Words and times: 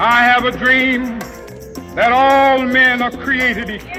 I 0.00 0.22
have 0.22 0.44
a 0.44 0.52
dream 0.52 1.18
that 1.96 2.12
all 2.12 2.64
men 2.64 3.02
are 3.02 3.10
created 3.10 3.68
equal. 3.68 3.97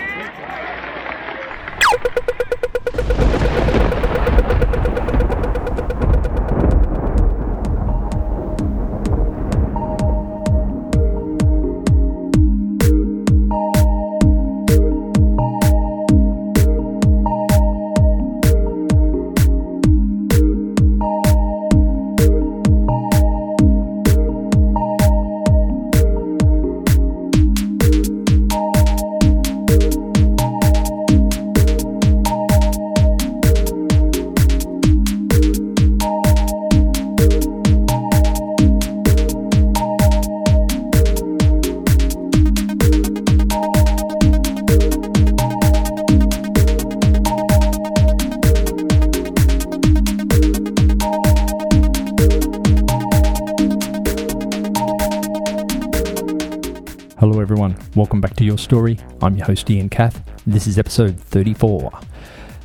Welcome 58.00 58.22
back 58.22 58.38
to 58.38 58.45
Your 58.45 58.58
Story. 58.58 58.97
I'm 59.22 59.36
your 59.36 59.45
host, 59.45 59.69
Ian 59.69 59.89
Kath. 59.89 60.23
This 60.47 60.67
is 60.67 60.80
episode 60.80 61.19
34. 61.19 61.92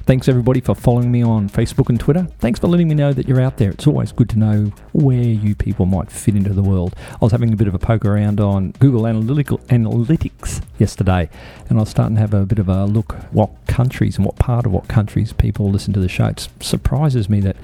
Thanks, 0.07 0.29
everybody, 0.29 0.61
for 0.61 0.77
following 0.77 1.11
me 1.11 1.25
on 1.25 1.49
Facebook 1.49 1.89
and 1.89 1.99
Twitter. 1.99 2.29
Thanks 2.39 2.61
for 2.61 2.69
letting 2.69 2.87
me 2.87 2.95
know 2.95 3.13
that 3.13 3.27
you're 3.27 3.41
out 3.41 3.57
there. 3.57 3.73
It's 3.73 3.89
always 3.89 4.13
good 4.13 4.29
to 4.29 4.39
know 4.39 4.71
where 4.93 5.19
you 5.19 5.57
people 5.57 5.87
might 5.87 6.13
fit 6.13 6.37
into 6.37 6.53
the 6.53 6.63
world. 6.63 6.95
I 7.11 7.17
was 7.21 7.33
having 7.33 7.53
a 7.53 7.57
bit 7.57 7.67
of 7.67 7.75
a 7.75 7.81
poke 7.81 8.05
around 8.05 8.39
on 8.39 8.75
Google 8.79 9.09
Analytical 9.09 9.59
Analytics 9.59 10.63
yesterday, 10.79 11.29
and 11.69 11.79
I 11.79 11.83
was 11.83 11.91
starting 11.91 12.15
to 12.15 12.21
have 12.21 12.33
a 12.33 12.47
bit 12.47 12.61
of 12.61 12.69
a 12.69 12.85
look 12.85 13.15
what 13.33 13.51
countries 13.67 14.17
and 14.17 14.25
what 14.25 14.37
part 14.37 14.67
of 14.67 14.73
what 14.73 14.87
countries 14.87 15.33
people 15.33 15.69
listen 15.69 15.93
to 15.95 16.01
the 16.01 16.09
show. 16.09 16.27
It 16.27 16.49
surprises 16.61 17.29
me 17.29 17.41
that 17.41 17.57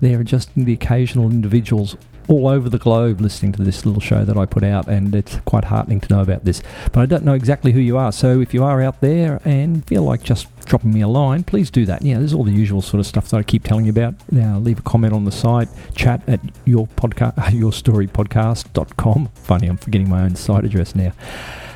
there 0.00 0.18
are 0.18 0.24
just 0.24 0.48
the 0.56 0.72
occasional 0.72 1.30
individuals 1.30 1.94
all 2.28 2.48
over 2.48 2.68
the 2.68 2.78
globe 2.78 3.20
listening 3.20 3.52
to 3.52 3.62
this 3.62 3.84
little 3.84 4.00
show 4.00 4.24
that 4.24 4.36
I 4.36 4.46
put 4.46 4.64
out, 4.64 4.88
and 4.88 5.14
it's 5.14 5.36
quite 5.44 5.64
heartening 5.64 6.00
to 6.00 6.14
know 6.14 6.22
about 6.22 6.44
this. 6.44 6.62
But 6.92 7.00
I 7.00 7.06
don't 7.06 7.24
know 7.24 7.34
exactly 7.34 7.72
who 7.72 7.80
you 7.80 7.96
are, 7.96 8.12
so 8.12 8.40
if 8.40 8.54
you 8.54 8.64
are 8.64 8.80
out 8.82 9.00
there 9.00 9.40
and 9.44 9.86
feel 9.86 10.02
like 10.02 10.22
just 10.22 10.48
dropping 10.64 10.92
me 10.92 11.00
a 11.00 11.08
line, 11.08 11.44
please 11.44 11.70
do 11.70 11.84
that. 11.86 12.02
Yeah, 12.02 12.18
there's 12.18 12.32
all 12.32 12.44
the 12.44 12.52
usual 12.52 12.82
sort 12.82 13.00
of 13.00 13.06
stuff 13.06 13.28
that 13.30 13.36
I 13.36 13.42
keep 13.42 13.64
telling 13.64 13.84
you 13.84 13.90
about. 13.90 14.14
Now, 14.30 14.58
leave 14.58 14.78
a 14.78 14.82
comment 14.82 15.12
on 15.12 15.24
the 15.24 15.32
site, 15.32 15.68
chat 15.94 16.22
at 16.28 16.40
your 16.64 16.86
podcast, 16.86 17.34
yourstorypodcast.com. 17.36 19.28
Funny, 19.34 19.68
I'm 19.68 19.76
forgetting 19.76 20.08
my 20.08 20.22
own 20.22 20.36
site 20.36 20.64
address 20.64 20.94
now. 20.94 21.12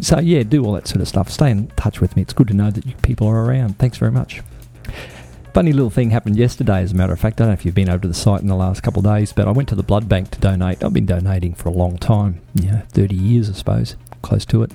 So, 0.01 0.19
yeah, 0.19 0.43
do 0.43 0.65
all 0.65 0.73
that 0.73 0.87
sort 0.87 1.01
of 1.01 1.09
stuff. 1.09 1.31
Stay 1.31 1.51
in 1.51 1.69
touch 1.69 2.01
with 2.01 2.17
me. 2.17 2.23
It's 2.23 2.33
good 2.33 2.49
to 2.49 2.55
know 2.55 2.71
that 2.71 2.85
you 2.87 2.95
people 3.03 3.27
are 3.27 3.45
around. 3.45 3.79
Thanks 3.79 3.99
very 3.99 4.13
much. 4.13 4.43
Funny 5.57 5.73
little 5.73 5.89
thing 5.89 6.11
happened 6.11 6.37
yesterday, 6.37 6.83
as 6.83 6.93
a 6.93 6.95
matter 6.95 7.15
of 7.15 7.19
fact. 7.19 7.41
I 7.41 7.45
don't 7.45 7.49
know 7.49 7.55
if 7.55 7.65
you've 7.65 7.75
been 7.75 7.89
over 7.89 8.03
to 8.03 8.09
the 8.09 8.13
site 8.13 8.43
in 8.43 8.47
the 8.47 8.55
last 8.55 8.83
couple 8.83 9.01
of 9.01 9.07
days, 9.07 9.33
but 9.33 9.49
I 9.49 9.53
went 9.53 9.71
to 9.71 9.75
the 9.75 9.83
blood 9.83 10.07
bank 10.07 10.31
to 10.33 10.39
donate. 10.39 10.85
I've 10.85 10.93
been 10.93 11.07
donating 11.07 11.55
for 11.55 11.71
a 11.71 11.73
long 11.73 11.97
time, 11.97 12.43
you 12.61 12.71
know, 12.71 12.83
30 12.91 13.15
years, 13.15 13.49
I 13.49 13.55
suppose, 13.55 13.97
close 14.21 14.45
to 14.45 14.65
it. 14.65 14.71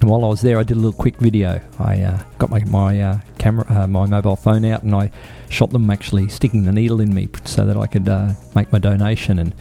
And 0.00 0.08
while 0.08 0.24
I 0.24 0.28
was 0.28 0.40
there, 0.40 0.58
I 0.58 0.62
did 0.62 0.78
a 0.78 0.80
little 0.80 0.94
quick 0.94 1.18
video. 1.18 1.60
I 1.78 2.00
uh, 2.00 2.22
got 2.38 2.48
my 2.48 2.64
my 2.64 2.98
uh, 2.98 3.18
camera, 3.36 3.66
uh, 3.68 3.86
my 3.86 4.06
mobile 4.06 4.36
phone 4.36 4.64
out, 4.64 4.84
and 4.84 4.94
I 4.94 5.12
shot 5.50 5.68
them 5.68 5.90
actually 5.90 6.30
sticking 6.30 6.64
the 6.64 6.72
needle 6.72 7.02
in 7.02 7.12
me 7.12 7.28
so 7.44 7.66
that 7.66 7.76
I 7.76 7.86
could 7.86 8.08
uh, 8.08 8.32
make 8.54 8.72
my 8.72 8.78
donation. 8.78 9.38
And 9.38 9.54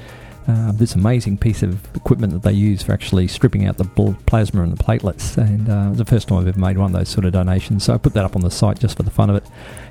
uh, 0.49 0.71
this 0.71 0.95
amazing 0.95 1.37
piece 1.37 1.61
of 1.61 1.95
equipment 1.95 2.33
that 2.33 2.41
they 2.41 2.51
use 2.51 2.81
for 2.81 2.91
actually 2.91 3.27
stripping 3.27 3.65
out 3.65 3.77
the 3.77 3.83
blood 3.83 4.17
plasma 4.25 4.63
and 4.63 4.75
the 4.75 4.83
platelets. 4.83 5.37
And 5.37 5.69
uh, 5.69 5.87
it 5.87 5.89
was 5.89 5.97
the 5.99 6.05
first 6.05 6.27
time 6.27 6.39
I've 6.39 6.47
ever 6.47 6.59
made 6.59 6.77
one 6.77 6.93
of 6.93 6.97
those 6.97 7.09
sort 7.09 7.25
of 7.25 7.33
donations. 7.33 7.83
So 7.83 7.93
I 7.93 7.97
put 7.97 8.13
that 8.13 8.25
up 8.25 8.35
on 8.35 8.41
the 8.41 8.49
site 8.49 8.79
just 8.79 8.97
for 8.97 9.03
the 9.03 9.11
fun 9.11 9.29
of 9.29 9.35
it. 9.35 9.43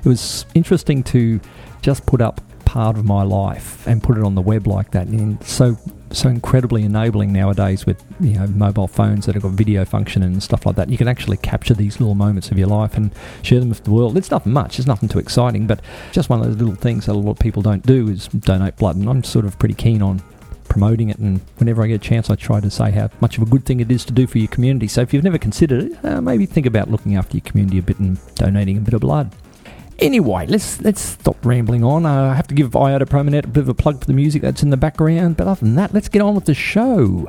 It 0.03 0.09
was 0.09 0.45
interesting 0.53 1.01
to 1.03 1.39
just 1.81 2.05
put 2.05 2.19
up 2.19 2.41
part 2.65 2.97
of 2.97 3.05
my 3.05 3.23
life 3.23 3.87
and 3.87 4.03
put 4.03 4.17
it 4.17 4.23
on 4.23 4.35
the 4.35 4.41
web 4.41 4.67
like 4.67 4.91
that. 4.91 5.07
And 5.07 5.41
so 5.43 5.77
so 6.11 6.27
incredibly 6.27 6.83
enabling 6.83 7.31
nowadays 7.31 7.85
with 7.85 8.03
you 8.19 8.33
know 8.33 8.47
mobile 8.47 8.87
phones 8.87 9.27
that 9.27 9.35
have 9.35 9.43
got 9.43 9.51
video 9.51 9.85
function 9.85 10.23
and 10.23 10.41
stuff 10.43 10.65
like 10.65 10.75
that. 10.75 10.89
You 10.89 10.97
can 10.97 11.07
actually 11.07 11.37
capture 11.37 11.73
these 11.73 11.99
little 11.99 12.15
moments 12.15 12.51
of 12.51 12.57
your 12.57 12.67
life 12.67 12.95
and 12.95 13.11
share 13.43 13.59
them 13.59 13.69
with 13.69 13.83
the 13.85 13.91
world. 13.91 14.17
It's 14.17 14.31
nothing 14.31 14.51
much. 14.51 14.77
It's 14.77 14.87
nothing 14.87 15.07
too 15.07 15.19
exciting, 15.19 15.67
but 15.67 15.79
just 16.11 16.29
one 16.29 16.41
of 16.41 16.47
those 16.47 16.57
little 16.57 16.75
things 16.75 17.05
that 17.05 17.13
a 17.13 17.17
lot 17.17 17.31
of 17.31 17.39
people 17.39 17.61
don't 17.61 17.85
do 17.85 18.09
is 18.09 18.27
donate 18.27 18.75
blood. 18.75 18.97
And 18.97 19.07
I'm 19.07 19.23
sort 19.23 19.45
of 19.45 19.57
pretty 19.57 19.75
keen 19.75 20.01
on 20.01 20.21
promoting 20.69 21.09
it 21.09 21.17
and 21.17 21.41
whenever 21.57 21.83
I 21.83 21.87
get 21.87 21.95
a 21.95 21.99
chance 21.99 22.29
I 22.29 22.35
try 22.35 22.59
to 22.59 22.69
say 22.69 22.91
how 22.91 23.09
much 23.19 23.37
of 23.37 23.43
a 23.43 23.45
good 23.45 23.65
thing 23.65 23.79
it 23.79 23.91
is 23.91 24.05
to 24.05 24.13
do 24.13 24.27
for 24.27 24.37
your 24.37 24.47
community. 24.47 24.87
So 24.87 25.01
if 25.01 25.13
you've 25.13 25.23
never 25.23 25.37
considered 25.37 25.91
it, 25.91 26.05
uh, 26.05 26.21
maybe 26.21 26.45
think 26.45 26.65
about 26.65 26.89
looking 26.89 27.15
after 27.15 27.35
your 27.35 27.43
community 27.43 27.79
a 27.79 27.81
bit 27.81 27.99
and 27.99 28.17
donating 28.35 28.77
a 28.77 28.81
bit 28.81 28.93
of 28.93 29.01
blood. 29.01 29.31
Anyway, 29.99 30.45
let's 30.47 30.81
let's 30.81 31.01
stop 31.01 31.45
rambling 31.45 31.83
on. 31.83 32.05
Uh, 32.05 32.31
I 32.31 32.33
have 32.33 32.47
to 32.47 32.55
give 32.55 32.73
Iota 32.73 33.05
Promonet 33.05 33.43
a 33.43 33.47
bit 33.49 33.61
of 33.61 33.69
a 33.69 33.73
plug 33.73 33.99
for 33.99 34.05
the 34.05 34.13
music 34.13 34.41
that's 34.41 34.63
in 34.63 34.69
the 34.69 34.77
background, 34.77 35.35
but 35.35 35.45
other 35.45 35.59
than 35.59 35.75
that, 35.75 35.93
let's 35.93 36.07
get 36.07 36.21
on 36.21 36.35
with 36.35 36.45
the 36.45 36.53
show. 36.53 37.27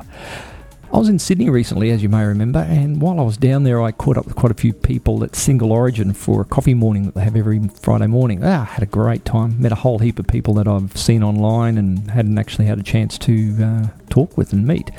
I 0.93 0.97
was 0.97 1.07
in 1.07 1.19
Sydney 1.19 1.49
recently, 1.49 1.89
as 1.89 2.03
you 2.03 2.09
may 2.09 2.25
remember, 2.25 2.59
and 2.59 3.01
while 3.01 3.17
I 3.17 3.23
was 3.23 3.37
down 3.37 3.63
there, 3.63 3.81
I 3.81 3.93
caught 3.93 4.17
up 4.17 4.25
with 4.25 4.35
quite 4.35 4.51
a 4.51 4.55
few 4.55 4.73
people 4.73 5.23
at 5.23 5.37
Single 5.37 5.71
Origin 5.71 6.11
for 6.13 6.41
a 6.41 6.45
coffee 6.45 6.73
morning 6.73 7.05
that 7.05 7.15
they 7.15 7.23
have 7.23 7.37
every 7.37 7.65
Friday 7.69 8.07
morning. 8.07 8.43
Ah, 8.43 8.65
had 8.65 8.83
a 8.83 8.87
great 8.87 9.23
time. 9.23 9.61
Met 9.61 9.71
a 9.71 9.75
whole 9.75 9.99
heap 9.99 10.19
of 10.19 10.27
people 10.27 10.53
that 10.55 10.67
I've 10.67 10.97
seen 10.97 11.23
online 11.23 11.77
and 11.77 12.11
hadn't 12.11 12.37
actually 12.37 12.65
had 12.65 12.77
a 12.77 12.83
chance 12.83 13.17
to 13.19 13.63
uh, 13.63 13.87
talk 14.09 14.37
with 14.37 14.51
and 14.51 14.67
meet. 14.67 14.91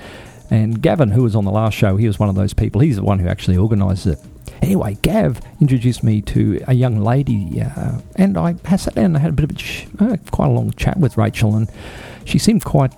And 0.50 0.80
Gavin, 0.80 1.10
who 1.10 1.24
was 1.24 1.36
on 1.36 1.44
the 1.44 1.50
last 1.50 1.74
show, 1.74 1.98
he 1.98 2.06
was 2.06 2.18
one 2.18 2.30
of 2.30 2.36
those 2.36 2.54
people. 2.54 2.80
He's 2.80 2.96
the 2.96 3.04
one 3.04 3.18
who 3.18 3.28
actually 3.28 3.58
organises 3.58 4.14
it. 4.14 4.18
Anyway, 4.62 4.96
Gav 5.02 5.42
introduced 5.60 6.02
me 6.02 6.22
to 6.22 6.62
a 6.66 6.72
young 6.72 7.00
lady, 7.00 7.60
uh, 7.60 8.00
and 8.16 8.38
I 8.38 8.54
sat 8.76 8.94
down 8.94 9.06
and 9.06 9.18
had 9.18 9.30
a 9.30 9.34
bit 9.34 9.44
of 9.44 9.50
a 9.50 9.54
ch- 9.54 9.88
uh, 9.98 10.16
quite 10.30 10.46
a 10.46 10.52
long 10.52 10.72
chat 10.72 10.96
with 10.96 11.18
Rachel, 11.18 11.54
and 11.54 11.70
she 12.24 12.38
seemed 12.38 12.64
quite 12.64 12.92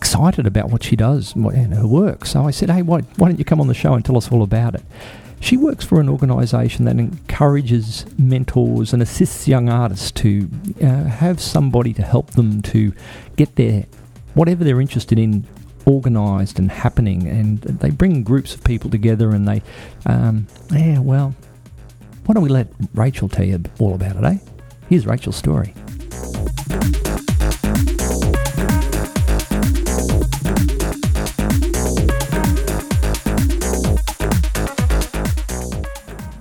excited 0.00 0.46
about 0.46 0.70
what 0.70 0.82
she 0.82 0.96
does 0.96 1.34
and 1.34 1.74
her 1.74 1.86
work. 1.86 2.24
So 2.24 2.46
I 2.46 2.52
said, 2.52 2.70
hey, 2.70 2.80
why, 2.80 3.02
why 3.18 3.28
don't 3.28 3.38
you 3.38 3.44
come 3.44 3.60
on 3.60 3.66
the 3.66 3.74
show 3.74 3.92
and 3.92 4.02
tell 4.02 4.16
us 4.16 4.32
all 4.32 4.42
about 4.42 4.74
it? 4.74 4.82
She 5.40 5.58
works 5.58 5.84
for 5.84 6.00
an 6.00 6.08
organisation 6.08 6.86
that 6.86 6.98
encourages 6.98 8.06
mentors 8.18 8.94
and 8.94 9.02
assists 9.02 9.46
young 9.46 9.68
artists 9.68 10.10
to 10.12 10.48
uh, 10.82 11.04
have 11.04 11.38
somebody 11.38 11.92
to 11.94 12.02
help 12.02 12.30
them 12.30 12.62
to 12.62 12.94
get 13.36 13.56
their 13.56 13.84
whatever 14.32 14.64
they're 14.64 14.80
interested 14.80 15.18
in 15.18 15.46
organised 15.86 16.58
and 16.58 16.70
happening. 16.70 17.26
And 17.28 17.60
they 17.60 17.90
bring 17.90 18.24
groups 18.24 18.54
of 18.54 18.64
people 18.64 18.88
together 18.88 19.32
and 19.32 19.46
they, 19.46 19.60
um, 20.06 20.46
yeah, 20.72 20.98
well, 20.98 21.34
why 22.24 22.32
don't 22.32 22.42
we 22.42 22.48
let 22.48 22.68
Rachel 22.94 23.28
tell 23.28 23.44
you 23.44 23.62
all 23.78 23.94
about 23.94 24.16
it, 24.16 24.24
eh? 24.24 24.38
Here's 24.88 25.06
Rachel's 25.06 25.36
story. 25.36 25.74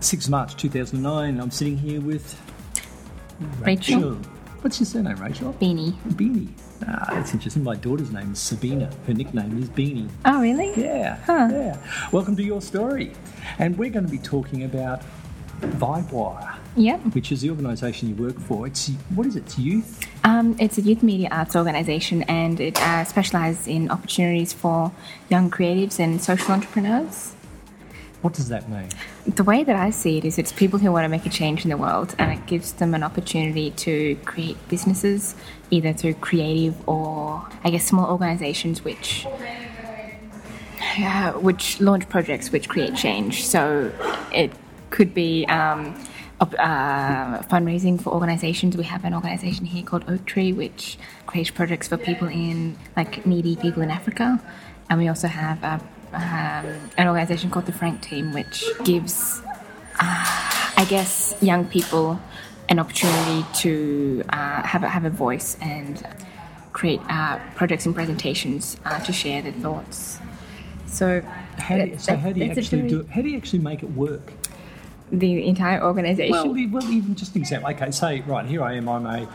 Sixth 0.10 0.28
March 0.28 0.56
2009. 0.56 1.40
I'm 1.40 1.52
sitting 1.52 1.78
here 1.78 2.02
with 2.02 2.36
Rachel. 3.60 3.96
Rachel. 4.02 4.14
What's 4.62 4.80
your 4.80 4.88
surname, 4.88 5.18
Rachel? 5.18 5.54
Beaney. 5.62 5.92
Beaney. 6.14 6.48
Ah, 6.88 7.10
that's 7.12 7.32
interesting. 7.36 7.64
My 7.64 7.76
daughter's 7.76 8.12
name 8.12 8.32
is 8.32 8.40
Sabina. 8.40 8.90
Her 9.06 9.14
nickname 9.14 9.62
is 9.62 9.70
Beanie. 9.70 10.10
Oh, 10.26 10.42
really? 10.42 10.74
Yeah. 10.76 11.18
Huh. 11.28 11.50
Yeah. 11.52 11.78
Welcome 12.12 12.36
to 12.38 12.44
your 12.44 12.60
story. 12.60 13.14
And 13.60 13.78
we're 13.78 13.92
going 13.92 14.04
to 14.04 14.12
be 14.12 14.18
talking 14.18 14.64
about 14.64 15.04
Vibewire, 15.62 16.56
Yep. 16.76 17.14
which 17.14 17.32
is 17.32 17.42
the 17.42 17.52
organisation 17.52 18.10
you 18.10 18.16
work 18.16 18.40
for. 18.40 18.66
It's 18.66 18.90
what 19.14 19.28
is 19.28 19.36
it? 19.36 19.44
It's 19.44 19.60
youth. 19.60 20.00
Um, 20.24 20.56
it's 20.60 20.80
a 20.80 20.82
youth 20.82 21.04
media 21.04 21.30
arts 21.32 21.56
organization 21.56 22.24
and 22.24 22.60
it 22.60 22.82
uh, 22.82 23.04
specializes 23.04 23.68
in 23.68 23.92
opportunities 23.92 24.54
for 24.54 24.92
young 25.30 25.52
creatives 25.52 26.00
and 26.00 26.20
social 26.20 26.52
entrepreneurs. 26.52 27.36
What 28.22 28.34
does 28.34 28.50
that 28.50 28.70
mean? 28.70 28.90
The 29.26 29.46
way 29.46 29.64
that 29.64 29.76
I 29.76 29.92
see 29.92 30.18
it 30.18 30.26
is 30.26 30.38
it's 30.38 30.52
people 30.52 30.78
who 30.80 30.92
want 30.92 31.06
to 31.06 31.10
make 31.10 31.26
a 31.26 31.30
change 31.30 31.64
in 31.64 31.70
the 31.70 31.78
world 31.78 32.16
and 32.20 32.32
it 32.32 32.46
gives 32.48 32.74
them 32.74 32.94
an 32.94 33.02
opportunity 33.02 33.72
to 33.72 34.16
create 34.26 34.58
businesses 34.68 35.36
either 35.72 35.94
through 35.94 36.16
creative 36.16 36.76
or, 36.88 37.48
I 37.64 37.70
guess, 37.70 37.86
small 37.86 38.12
organizations 38.12 38.84
which. 38.84 39.26
Which 41.36 41.80
launch 41.80 42.10
projects 42.10 42.52
which 42.52 42.68
create 42.68 42.96
change. 42.96 43.46
So 43.46 43.92
it 44.34 44.52
could 44.90 45.14
be 45.14 45.46
um, 45.48 45.96
uh, 46.42 47.40
fundraising 47.44 48.02
for 48.02 48.14
organizations. 48.14 48.76
We 48.76 48.86
have 48.86 49.06
an 49.06 49.14
organization 49.14 49.66
here 49.66 49.84
called 49.84 50.10
Oak 50.10 50.26
Tree, 50.26 50.54
which 50.54 50.98
creates 51.26 51.52
projects 51.52 51.88
for 51.88 51.98
people 51.98 52.28
in 52.28 52.78
like 52.98 53.26
needy 53.26 53.56
people 53.56 53.82
in 53.82 53.92
Africa, 53.92 54.42
and 54.90 55.00
we 55.00 55.08
also 55.08 55.28
have 55.28 55.64
uh, 55.64 55.80
um, 56.14 56.90
an 56.98 57.08
organization 57.08 57.50
called 57.50 57.66
the 57.66 57.72
Frank 57.72 58.02
Team, 58.02 58.34
which 58.34 58.66
gives, 58.84 59.42
uh, 60.00 60.26
I 60.78 60.86
guess, 60.90 61.36
young 61.42 61.66
people 61.66 62.20
an 62.70 62.80
opportunity 62.80 63.46
to 63.56 64.24
uh, 64.30 64.62
have, 64.64 64.84
a, 64.84 64.90
have 64.90 65.06
a 65.06 65.10
voice 65.10 65.58
and 65.62 66.06
create 66.74 67.02
uh, 67.10 67.40
projects 67.56 67.86
and 67.86 67.96
presentations 67.96 68.78
uh, 68.86 69.00
to 69.00 69.12
share 69.12 69.42
their 69.42 69.52
thoughts. 69.54 70.20
So, 70.86 71.22
how 71.58 71.78
do 71.78 71.86
you, 71.86 71.98
so 71.98 72.16
how 72.16 72.32
do 72.32 72.40
you 72.40 72.52
actually 72.52 72.88
do 72.88 73.02
it? 73.02 73.10
How 73.10 73.22
do 73.22 73.30
you 73.30 73.38
actually 73.38 73.60
make 73.60 73.84
it 73.84 73.92
work? 73.92 74.34
The 75.12 75.46
entire 75.48 75.84
organization? 75.84 76.32
Well, 76.32 76.68
well, 76.72 76.92
even 76.92 77.16
just 77.16 77.36
an 77.36 77.42
example. 77.42 77.70
Okay, 77.72 77.92
say 77.92 78.22
right 78.22 78.46
here 78.46 78.62
I 78.64 78.74
am. 78.76 78.88
I'm 78.90 79.06
a 79.06 79.28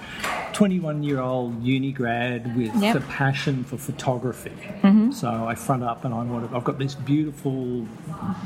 21 0.52 1.02
year 1.02 1.20
old 1.20 1.62
uni 1.62 1.92
grad 1.92 2.56
with 2.56 2.74
Yep. 2.76 2.96
a 2.96 3.00
passion 3.00 3.64
for 3.64 3.76
photography. 3.76 4.52
So 5.12 5.28
I 5.46 5.54
front 5.54 5.82
up 5.82 6.04
and 6.04 6.12
I 6.14 6.22
want 6.22 6.50
to. 6.50 6.56
I've 6.56 6.64
got 6.64 6.78
this 6.78 6.94
beautiful 6.94 7.86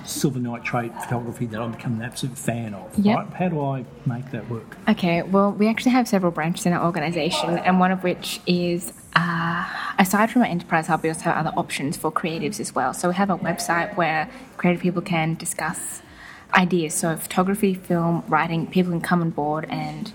silver 0.04 0.38
nitrate 0.38 0.92
photography 1.02 1.46
that 1.46 1.60
I've 1.60 1.76
become 1.76 1.94
an 1.94 2.02
absolute 2.02 2.38
fan 2.38 2.74
of. 2.74 2.96
Yep. 2.98 3.16
Right? 3.16 3.32
How 3.34 3.48
do 3.48 3.60
I 3.64 3.84
make 4.06 4.30
that 4.30 4.48
work? 4.50 4.76
Okay, 4.88 5.22
well, 5.22 5.52
we 5.52 5.68
actually 5.68 5.92
have 5.92 6.08
several 6.08 6.32
branches 6.32 6.66
in 6.66 6.72
our 6.72 6.84
organisation, 6.84 7.58
and 7.58 7.78
one 7.80 7.90
of 7.90 8.02
which 8.02 8.40
is, 8.46 8.92
uh, 9.16 9.64
aside 9.98 10.30
from 10.30 10.42
our 10.42 10.48
enterprise 10.48 10.86
hub, 10.86 11.02
we 11.02 11.08
also 11.10 11.22
have 11.22 11.46
other 11.46 11.54
options 11.56 11.96
for 11.96 12.10
creatives 12.12 12.60
as 12.60 12.74
well. 12.74 12.94
So 12.94 13.08
we 13.08 13.14
have 13.16 13.30
a 13.30 13.36
website 13.38 13.96
where 13.96 14.28
creative 14.56 14.80
people 14.82 15.02
can 15.02 15.34
discuss 15.34 16.02
ideas. 16.54 16.94
So 16.94 17.16
photography, 17.16 17.74
film, 17.74 18.24
writing, 18.28 18.66
people 18.66 18.92
can 18.92 19.00
come 19.00 19.20
on 19.20 19.30
board 19.30 19.66
and 19.68 20.12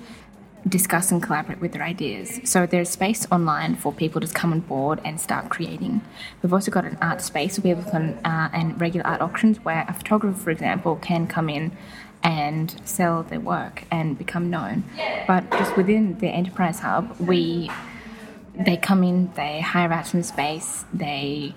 discuss 0.67 1.11
and 1.11 1.21
collaborate 1.21 1.59
with 1.59 1.73
their 1.73 1.83
ideas. 1.83 2.39
So 2.45 2.65
there's 2.65 2.89
space 2.89 3.27
online 3.31 3.75
for 3.75 3.91
people 3.91 4.21
to 4.21 4.27
come 4.27 4.53
on 4.53 4.61
board 4.61 5.01
and 5.03 5.19
start 5.19 5.49
creating. 5.49 6.01
We've 6.41 6.53
also 6.53 6.71
got 6.71 6.85
an 6.85 6.97
art 7.01 7.21
space 7.21 7.59
where 7.59 7.75
people 7.75 7.89
can, 7.91 8.19
uh, 8.23 8.49
and 8.53 8.79
regular 8.79 9.05
art 9.05 9.21
auctions 9.21 9.57
where 9.65 9.85
a 9.87 9.93
photographer, 9.93 10.39
for 10.39 10.51
example, 10.51 10.95
can 10.95 11.27
come 11.27 11.49
in 11.49 11.75
and 12.23 12.75
sell 12.85 13.23
their 13.23 13.39
work 13.39 13.83
and 13.91 14.17
become 14.17 14.49
known. 14.49 14.85
But 15.27 15.51
just 15.51 15.75
within 15.75 16.17
the 16.19 16.27
enterprise 16.27 16.79
hub, 16.79 17.19
we 17.19 17.69
they 18.55 18.77
come 18.77 19.03
in, 19.03 19.31
they 19.33 19.61
hire 19.61 19.91
out 19.91 20.05
some 20.05 20.21
space, 20.21 20.85
they 20.93 21.55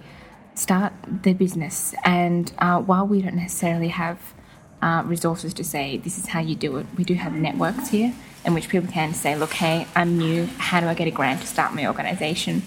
start 0.54 0.94
their 1.06 1.34
business, 1.34 1.94
and 2.04 2.52
uh, 2.58 2.80
while 2.80 3.06
we 3.06 3.20
don't 3.20 3.36
necessarily 3.36 3.88
have 3.88 4.34
uh, 4.82 5.02
resources 5.06 5.54
to 5.54 5.64
say 5.64 5.96
this 5.96 6.18
is 6.18 6.26
how 6.26 6.40
you 6.40 6.54
do 6.54 6.76
it, 6.76 6.86
we 6.96 7.04
do 7.04 7.14
have 7.14 7.32
networks 7.32 7.88
here 7.88 8.12
in 8.44 8.54
which 8.54 8.68
people 8.68 8.90
can 8.90 9.12
say, 9.14 9.34
look, 9.36 9.52
hey, 9.54 9.86
I'm 9.96 10.18
new, 10.18 10.46
how 10.58 10.80
do 10.80 10.86
I 10.86 10.94
get 10.94 11.08
a 11.08 11.10
grant 11.10 11.40
to 11.40 11.46
start 11.46 11.74
my 11.74 11.86
organisation? 11.86 12.62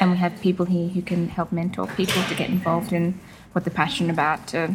And 0.00 0.10
we 0.10 0.16
have 0.18 0.38
people 0.40 0.66
here 0.66 0.88
who 0.88 1.00
can 1.02 1.28
help 1.28 1.52
mentor 1.52 1.86
people 1.86 2.22
to 2.24 2.34
get 2.34 2.50
involved 2.50 2.92
in 2.92 3.18
what 3.52 3.64
they're 3.64 3.72
passionate 3.72 4.12
about. 4.12 4.48
To, 4.48 4.74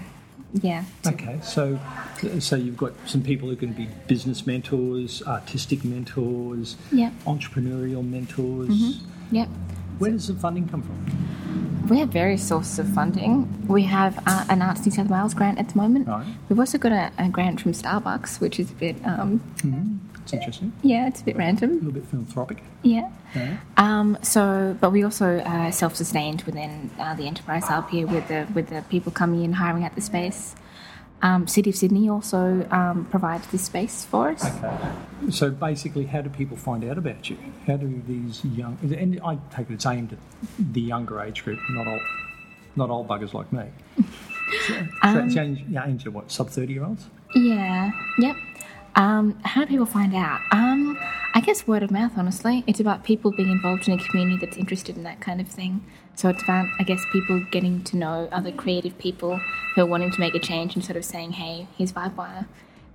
yeah, 0.54 0.86
to- 1.04 1.10
Okay, 1.10 1.40
so 1.44 1.80
so 2.40 2.56
you've 2.56 2.78
got 2.78 2.94
some 3.06 3.22
people 3.22 3.50
who 3.50 3.56
can 3.56 3.74
be 3.74 3.88
business 4.08 4.48
mentors, 4.48 5.22
artistic 5.28 5.84
mentors, 5.84 6.78
Yep. 6.92 7.14
entrepreneurial 7.26 8.04
mentors. 8.08 9.04
yep. 9.32 9.50
Where 10.00 10.12
does 10.12 10.28
the 10.28 10.34
funding 10.36 10.68
come 10.70 10.82
from? 10.82 11.06
We 11.90 12.00
have 12.00 12.10
various 12.10 12.48
sources 12.48 12.78
of 12.80 12.88
funding. 12.94 13.68
We 13.68 13.84
have 13.84 14.22
uh, 14.28 14.46
an 14.50 14.62
Arts 14.62 14.86
New 14.86 14.92
South 14.92 15.08
Wales 15.10 15.34
grant 15.34 15.58
at 15.60 15.70
the 15.70 15.78
moment. 15.78 16.08
Right. 16.08 16.26
We've 16.48 16.60
also 16.60 16.78
got 16.78 16.92
a, 16.92 17.12
a 17.18 17.30
grant 17.30 17.62
from 17.62 17.72
Starbucks, 17.74 18.40
which 18.40 18.60
is 18.60 18.70
a 18.72 18.76
bit, 18.76 18.96
um, 19.06 19.42
It's 20.24 20.34
interesting, 20.34 20.72
yeah, 20.84 21.08
it's 21.08 21.22
a 21.22 21.26
bit 21.26 21.36
random. 21.36 21.72
a 21.72 21.74
little 21.76 21.92
bit 21.92 22.06
philanthropic. 22.06 22.62
Yeah. 22.84 23.10
Yeah. 23.36 23.58
Um, 23.78 24.18
so, 24.22 24.78
but 24.80 24.92
we 24.92 25.04
also 25.04 25.40
uh, 25.40 25.72
self-sustained 25.72 26.44
within 26.44 26.92
uh, 27.00 27.16
the 27.16 27.26
enterprise 27.28 27.66
hub 27.66 27.90
here 27.90 28.08
with 28.08 28.28
the 28.28 28.48
with 28.54 28.70
the 28.70 28.84
people 28.90 29.12
coming 29.12 29.44
in, 29.44 29.54
hiring 29.54 29.84
out 29.84 29.96
the 29.96 30.02
space. 30.02 30.56
Um, 31.22 31.48
City 31.48 31.70
of 31.70 31.76
Sydney 31.76 32.10
also 32.10 32.66
um, 32.72 33.06
provides 33.12 33.46
this 33.48 33.64
space 33.64 34.06
for 34.06 34.30
us. 34.30 34.46
Okay. 34.46 34.78
So 35.32 35.52
basically, 35.52 36.06
how 36.06 36.22
do 36.22 36.30
people 36.30 36.56
find 36.56 36.84
out 36.86 36.98
about 36.98 37.30
you? 37.30 37.38
How 37.68 37.78
do 37.78 38.02
these 38.08 38.44
young 38.46 38.78
and 38.82 39.20
I 39.24 39.38
take 39.54 39.70
it 39.70 39.74
it's 39.74 39.86
aimed 39.86 40.14
at 40.14 40.20
the 40.58 40.82
younger 40.82 41.22
age 41.22 41.44
group, 41.44 41.60
not 41.70 41.88
old, 41.88 42.02
not 42.76 42.90
old 42.90 43.08
buggers 43.08 43.34
like 43.34 43.52
me. 43.52 43.66
So, 44.66 44.74
so 45.04 45.20
it's 45.20 45.38
aimed, 45.38 45.64
yeah, 45.70 45.86
aimed 45.86 46.08
at 46.08 46.12
what 46.12 46.32
sub 46.32 46.50
thirty 46.50 46.74
year 46.74 46.84
olds? 46.84 47.06
Yeah. 47.36 47.92
Yep. 48.18 48.36
Um, 49.00 49.40
how 49.46 49.62
do 49.62 49.68
people 49.68 49.86
find 49.86 50.14
out? 50.14 50.42
Um, 50.52 51.00
I 51.34 51.40
guess 51.40 51.66
word 51.66 51.84
of 51.84 51.90
mouth. 51.90 52.12
Honestly, 52.18 52.66
it's 52.68 52.82
about 52.82 53.06
people 53.06 53.32
being 53.32 53.50
involved 53.50 53.88
in 53.88 53.98
a 53.98 54.04
community 54.04 54.46
that's 54.46 54.58
interested 54.58 54.98
in 54.98 55.04
that 55.04 55.22
kind 55.22 55.40
of 55.40 55.48
thing. 55.48 55.86
So 56.16 56.28
it's 56.28 56.44
about, 56.44 56.68
I 56.80 56.84
guess, 56.84 57.02
people 57.14 57.42
getting 57.50 57.82
to 57.86 57.96
know 57.96 58.28
other 58.30 58.52
creative 58.52 58.98
people 58.98 59.40
who 59.74 59.82
are 59.82 59.86
wanting 59.86 60.12
to 60.12 60.20
make 60.20 60.36
a 60.36 60.40
change 60.40 60.76
and 60.76 60.84
sort 60.84 60.98
of 60.98 61.06
saying, 61.06 61.32
"Hey, 61.32 61.68
here's 61.78 61.94
Vibewire." 61.94 62.46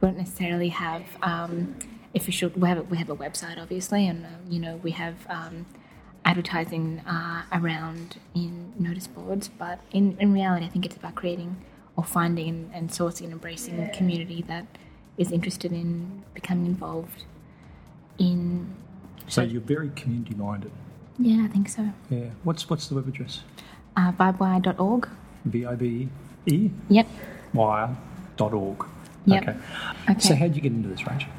We 0.02 0.08
don't 0.08 0.18
necessarily 0.18 0.68
have 0.68 1.04
um, 1.22 1.74
official. 2.14 2.50
We 2.54 2.68
have 2.68 2.78
a, 2.80 2.82
we 2.82 2.98
have 2.98 3.08
a 3.08 3.16
website, 3.16 3.56
obviously, 3.56 4.06
and 4.06 4.26
uh, 4.26 4.28
you 4.50 4.60
know 4.60 4.76
we 4.82 4.90
have 4.90 5.14
um, 5.30 5.64
advertising 6.22 7.00
uh, 7.06 7.44
around 7.50 8.18
in 8.34 8.74
notice 8.78 9.06
boards. 9.06 9.48
But 9.48 9.80
in, 9.90 10.18
in 10.20 10.34
reality, 10.34 10.66
I 10.66 10.68
think 10.68 10.84
it's 10.84 10.96
about 10.96 11.14
creating 11.14 11.64
or 11.96 12.04
finding 12.04 12.48
and, 12.50 12.70
and 12.74 12.90
sourcing 12.90 13.24
and 13.24 13.32
embracing 13.32 13.80
a 13.80 13.88
community 13.88 14.44
that 14.48 14.66
is 15.18 15.30
interested 15.32 15.72
in 15.72 16.22
becoming 16.34 16.66
involved 16.66 17.24
in. 18.18 18.74
So 19.28 19.42
you're 19.42 19.60
very 19.60 19.90
community 19.90 20.34
minded. 20.34 20.70
Yeah, 21.18 21.44
I 21.44 21.48
think 21.48 21.68
so. 21.68 21.90
Yeah. 22.10 22.30
What's 22.42 22.68
what's 22.68 22.88
the 22.88 22.96
web 22.96 23.08
address? 23.08 23.40
Uh, 23.96 24.12
vibewire.org. 24.12 25.08
V 25.44 25.66
I 25.66 25.74
B 25.74 26.08
E 26.46 26.70
Yep. 26.88 27.06
wire 27.52 27.96
dot 28.36 28.52
org. 28.52 28.84
Yep. 29.26 29.42
Okay. 29.42 29.56
Okay. 30.10 30.20
So 30.20 30.34
how 30.34 30.46
did 30.46 30.56
you 30.56 30.62
get 30.62 30.72
into 30.72 30.88
this, 30.88 31.06
Rachel? 31.06 31.30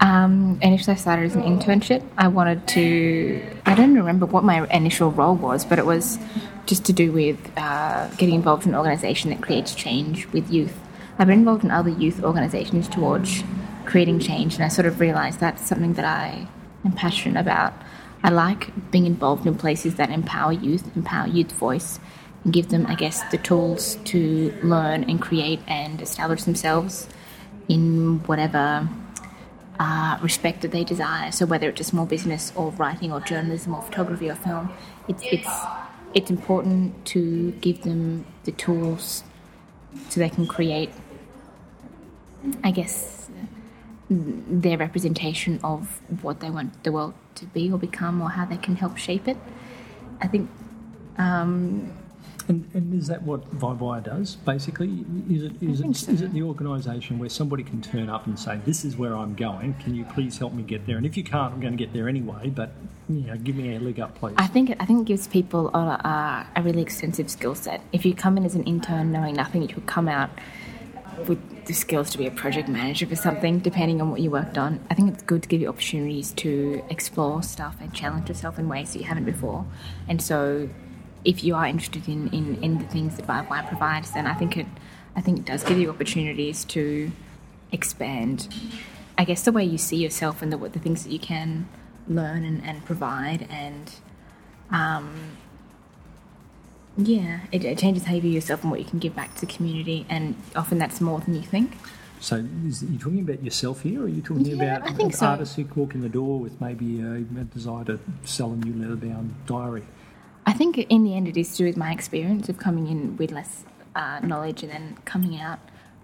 Um, 0.00 0.58
initially, 0.62 0.94
I 0.94 0.96
started 0.96 1.26
as 1.26 1.36
an 1.36 1.42
internship. 1.42 2.02
I 2.18 2.26
wanted 2.26 2.66
to. 2.68 3.40
I 3.64 3.74
don't 3.76 3.94
remember 3.94 4.26
what 4.26 4.42
my 4.42 4.66
initial 4.74 5.12
role 5.12 5.36
was, 5.36 5.64
but 5.64 5.78
it 5.78 5.86
was 5.86 6.18
just 6.66 6.84
to 6.86 6.92
do 6.92 7.12
with 7.12 7.38
uh, 7.56 8.08
getting 8.16 8.34
involved 8.34 8.66
in 8.66 8.70
an 8.70 8.78
organisation 8.78 9.30
that 9.30 9.40
creates 9.40 9.74
change 9.76 10.26
with 10.32 10.50
youth. 10.52 10.76
I've 11.22 11.28
been 11.28 11.38
involved 11.38 11.62
in 11.62 11.70
other 11.70 11.88
youth 11.88 12.24
organisations 12.24 12.88
towards 12.88 13.44
creating 13.84 14.18
change, 14.18 14.56
and 14.56 14.64
I 14.64 14.66
sort 14.66 14.86
of 14.86 14.98
realised 14.98 15.38
that's 15.38 15.64
something 15.64 15.92
that 15.92 16.04
I 16.04 16.48
am 16.84 16.90
passionate 16.94 17.38
about. 17.38 17.74
I 18.24 18.30
like 18.30 18.90
being 18.90 19.06
involved 19.06 19.46
in 19.46 19.54
places 19.54 19.94
that 19.94 20.10
empower 20.10 20.50
youth, 20.50 20.96
empower 20.96 21.28
youth 21.28 21.52
voice, 21.52 22.00
and 22.42 22.52
give 22.52 22.70
them, 22.70 22.86
I 22.86 22.96
guess, 22.96 23.22
the 23.30 23.38
tools 23.38 23.98
to 24.06 24.52
learn 24.64 25.04
and 25.04 25.22
create 25.22 25.60
and 25.68 26.02
establish 26.02 26.42
themselves 26.42 27.08
in 27.68 28.18
whatever 28.26 28.88
uh, 29.78 30.18
respect 30.22 30.62
that 30.62 30.72
they 30.72 30.82
desire. 30.82 31.30
So 31.30 31.46
whether 31.46 31.68
it's 31.68 31.80
a 31.80 31.84
small 31.84 32.04
business 32.04 32.52
or 32.56 32.72
writing 32.72 33.12
or 33.12 33.20
journalism 33.20 33.76
or 33.76 33.82
photography 33.82 34.28
or 34.28 34.34
film, 34.34 34.72
it's 35.06 35.22
it's 35.30 35.54
it's 36.14 36.30
important 36.30 37.06
to 37.14 37.52
give 37.60 37.82
them 37.82 38.26
the 38.42 38.50
tools 38.50 39.22
so 40.08 40.18
they 40.18 40.28
can 40.28 40.46
create, 40.46 40.90
I 42.64 42.70
guess, 42.70 43.28
their 44.08 44.78
representation 44.78 45.60
of 45.64 46.00
what 46.22 46.40
they 46.40 46.50
want 46.50 46.82
the 46.84 46.92
world 46.92 47.14
to 47.36 47.46
be 47.46 47.70
or 47.70 47.78
become 47.78 48.20
or 48.20 48.30
how 48.30 48.44
they 48.44 48.58
can 48.58 48.76
help 48.76 48.96
shape 48.96 49.26
it. 49.28 49.36
I 50.20 50.28
think 50.28 50.50
um, 51.18 51.92
And, 52.48 52.68
and 52.74 52.94
is 52.94 53.06
that 53.06 53.22
what 53.22 53.48
Vibewire 53.54 54.02
does? 54.02 54.36
Basically, 54.36 55.04
is 55.30 55.44
it 55.44 55.62
is 55.62 55.80
it, 55.80 55.96
so. 55.96 56.12
is 56.12 56.22
it 56.22 56.32
the 56.32 56.42
organisation 56.42 57.18
where 57.18 57.28
somebody 57.28 57.62
can 57.62 57.80
turn 57.80 58.08
up 58.08 58.26
and 58.26 58.38
say, 58.38 58.58
"This 58.64 58.84
is 58.84 58.96
where 58.96 59.16
I'm 59.16 59.34
going. 59.34 59.74
Can 59.74 59.94
you 59.94 60.04
please 60.04 60.38
help 60.38 60.52
me 60.52 60.62
get 60.62 60.86
there?" 60.86 60.96
And 60.96 61.06
if 61.06 61.16
you 61.16 61.24
can't, 61.24 61.54
I'm 61.54 61.60
going 61.60 61.76
to 61.76 61.82
get 61.84 61.92
there 61.92 62.08
anyway. 62.08 62.50
But 62.50 62.72
you 63.08 63.20
know, 63.20 63.36
give 63.36 63.56
me 63.56 63.76
a 63.76 63.80
leg 63.80 64.00
up, 64.00 64.16
please. 64.16 64.34
I 64.38 64.46
think 64.46 64.70
it, 64.70 64.76
I 64.80 64.86
think 64.86 65.02
it 65.02 65.06
gives 65.06 65.26
people 65.28 65.68
a, 65.68 65.78
a, 65.78 66.46
a 66.56 66.62
really 66.62 66.82
extensive 66.82 67.30
skill 67.30 67.54
set. 67.54 67.80
If 67.92 68.04
you 68.04 68.14
come 68.14 68.36
in 68.36 68.44
as 68.44 68.54
an 68.54 68.64
intern 68.64 69.12
knowing 69.12 69.34
nothing, 69.34 69.62
you 69.62 69.68
could 69.68 69.86
come 69.86 70.08
out 70.08 70.30
with 71.28 71.38
the 71.66 71.72
skills 71.72 72.10
to 72.10 72.18
be 72.18 72.26
a 72.26 72.30
project 72.30 72.68
manager 72.68 73.06
for 73.06 73.16
something, 73.16 73.58
depending 73.58 74.00
on 74.00 74.10
what 74.10 74.20
you 74.20 74.30
worked 74.30 74.58
on. 74.58 74.80
I 74.90 74.94
think 74.94 75.14
it's 75.14 75.22
good 75.22 75.42
to 75.42 75.48
give 75.48 75.60
you 75.60 75.68
opportunities 75.68 76.32
to 76.32 76.84
explore 76.90 77.42
stuff 77.42 77.76
and 77.80 77.92
challenge 77.94 78.28
yourself 78.28 78.58
in 78.58 78.68
ways 78.68 78.92
that 78.92 78.98
you 78.98 79.04
haven't 79.04 79.24
before. 79.24 79.64
And 80.08 80.20
so, 80.20 80.68
if 81.24 81.44
you 81.44 81.54
are 81.54 81.66
interested 81.66 82.08
in, 82.08 82.28
in, 82.28 82.62
in 82.62 82.78
the 82.78 82.86
things 82.86 83.16
that 83.16 83.26
Vibewire 83.26 83.66
provides, 83.68 84.10
then 84.12 84.26
I 84.26 84.34
think 84.34 84.56
it 84.56 84.66
I 85.14 85.20
think 85.20 85.38
it 85.38 85.44
does 85.44 85.62
give 85.62 85.78
you 85.78 85.90
opportunities 85.90 86.64
to 86.66 87.12
expand. 87.70 88.48
I 89.18 89.24
guess 89.24 89.42
the 89.42 89.52
way 89.52 89.64
you 89.64 89.78
see 89.78 89.96
yourself 89.96 90.42
and 90.42 90.52
the 90.52 90.56
the 90.56 90.78
things 90.78 91.04
that 91.04 91.12
you 91.12 91.18
can 91.18 91.68
learn 92.08 92.44
and, 92.44 92.64
and 92.64 92.84
provide 92.84 93.46
and 93.50 93.92
um, 94.70 95.36
yeah, 96.96 97.40
it, 97.52 97.64
it 97.64 97.78
changes 97.78 98.04
how 98.04 98.14
you 98.14 98.20
view 98.20 98.30
yourself 98.30 98.62
and 98.62 98.70
what 98.70 98.80
you 98.80 98.86
can 98.86 98.98
give 98.98 99.14
back 99.16 99.34
to 99.36 99.40
the 99.46 99.52
community, 99.52 100.06
and 100.08 100.34
often 100.54 100.78
that's 100.78 101.00
more 101.00 101.20
than 101.20 101.34
you 101.34 101.42
think. 101.42 101.76
so, 102.20 102.44
is, 102.66 102.82
you 102.82 102.98
talking 102.98 103.20
about 103.20 103.42
yourself 103.42 103.80
here, 103.82 104.00
or 104.02 104.04
are 104.04 104.08
you 104.08 104.22
talking 104.22 104.46
Yeah, 104.46 104.76
about 104.76 104.88
I 104.88 104.92
think 104.92 105.12
an 105.12 105.18
so. 105.18 105.26
artist 105.26 105.56
who 105.56 105.64
walk 105.74 105.94
in 105.94 106.02
the 106.02 106.08
door 106.08 106.38
with 106.38 106.60
maybe 106.60 107.00
a, 107.00 107.14
a 107.14 107.44
desire 107.44 107.84
to 107.84 107.98
sell 108.24 108.52
a 108.52 108.56
new 108.56 108.74
leather-bound 108.74 109.34
diary? 109.46 109.82
I 110.46 110.52
think 110.52 110.76
in 110.78 111.04
the 111.04 111.14
end 111.14 111.28
it 111.28 111.36
is 111.36 111.52
to 111.52 111.58
do 111.58 111.64
with 111.66 111.76
my 111.76 111.92
experience 111.92 112.48
of 112.48 112.58
coming 112.58 112.88
in 112.88 113.16
with 113.16 113.30
less 113.30 113.64
uh, 113.94 114.20
knowledge 114.22 114.62
and 114.62 114.72
then 114.72 114.98
coming 115.04 115.40
out 115.40 115.60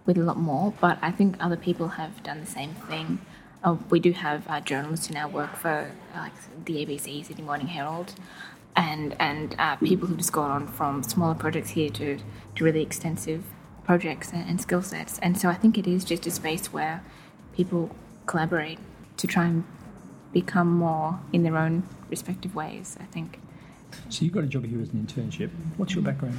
with 0.07 0.17
a 0.17 0.23
lot 0.23 0.37
more. 0.39 0.73
But 0.81 0.99
I 1.03 1.11
think 1.11 1.37
other 1.41 1.57
people 1.57 1.89
have 1.89 2.23
done 2.23 2.41
the 2.41 2.47
same 2.47 2.75
thing. 2.89 3.19
Uh, 3.65 3.77
we 3.91 3.99
do 3.99 4.13
have 4.13 4.47
uh, 4.49 4.61
journalists 4.61 5.09
who 5.09 5.15
now 5.15 5.29
work 5.29 5.57
for 5.57 5.91
uh, 6.15 6.19
like 6.19 6.33
the 6.65 6.87
ABC, 6.87 7.25
Sydney 7.27 7.43
Morning 7.45 7.67
Herald, 7.67 8.15
and 8.79 9.15
and 9.21 9.57
uh, 9.59 9.77
people 9.77 10.07
who've 10.09 10.17
just 10.17 10.33
gone 10.33 10.51
on 10.51 10.67
from 10.69 11.03
smaller 11.03 11.35
projects 11.35 11.71
here 11.71 11.91
to, 11.91 12.19
to 12.55 12.65
really 12.65 12.81
extensive 12.81 13.43
projects 13.85 14.33
and, 14.33 14.49
and 14.49 14.61
skill 14.61 14.83
sets. 14.83 15.19
And 15.19 15.37
so 15.37 15.49
I 15.49 15.55
think 15.55 15.77
it 15.77 15.87
is 15.87 16.05
just 16.05 16.27
a 16.27 16.31
space 16.31 16.73
where 16.73 17.03
people 17.57 17.91
collaborate 18.27 18.79
to 19.17 19.27
try 19.27 19.47
and 19.47 19.65
become 20.33 20.69
more 20.73 21.19
in 21.33 21.43
their 21.43 21.57
own 21.57 21.83
respective 22.09 22.55
ways. 22.55 22.97
I 23.01 23.05
think. 23.05 23.41
So 24.11 24.25
you 24.25 24.31
got 24.31 24.45
a 24.45 24.47
job 24.47 24.65
here 24.65 24.81
as 24.81 24.91
an 24.91 25.05
internship. 25.07 25.51
What's 25.77 25.95
your 25.95 26.05
background? 26.05 26.39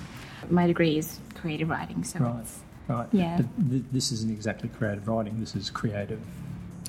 My 0.50 0.66
degree 0.68 0.98
is 0.98 1.20
creative 1.36 1.70
writing, 1.70 2.04
so 2.04 2.20
Right. 2.20 2.46
Right. 2.88 3.08
Yeah. 3.12 3.38
But 3.38 3.70
th- 3.70 3.84
this 3.92 4.12
isn't 4.12 4.32
exactly 4.32 4.70
creative 4.70 5.08
writing. 5.08 5.40
This 5.40 5.56
is 5.56 5.70
creative 5.70 6.22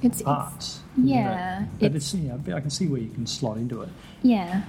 it's, 0.02 0.20
it's 0.20 0.22
arts. 0.22 0.80
isn't 0.96 1.08
it? 1.08 1.12
yeah, 1.12 1.64
But 1.78 1.86
it's- 1.86 2.14
it's, 2.14 2.14
you 2.14 2.28
know, 2.28 2.56
I 2.56 2.60
can 2.60 2.70
see 2.70 2.86
where 2.86 3.00
you 3.00 3.10
can 3.10 3.26
slot 3.26 3.56
into 3.58 3.82
it. 3.82 3.88
yeah. 4.22 4.62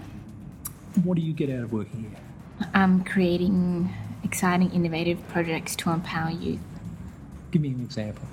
What 1.03 1.15
do 1.15 1.21
you 1.21 1.33
get 1.33 1.49
out 1.49 1.63
of 1.63 1.73
working 1.73 2.01
here? 2.01 2.67
I'm 2.73 3.03
creating 3.03 3.93
exciting, 4.23 4.71
innovative 4.71 5.25
projects 5.29 5.75
to 5.77 5.89
empower 5.89 6.31
youth. 6.31 6.59
Give 7.51 7.61
me 7.61 7.69
an 7.69 7.81
example. 7.81 8.25